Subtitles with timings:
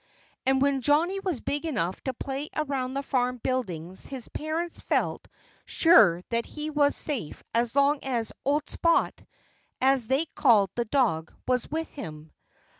[0.47, 5.27] And when Johnnie was big enough to play around the farm buildings his parents felt
[5.65, 9.13] sure that he was safe so long as "old Spot,"
[9.79, 12.31] as they called the dog, was with him.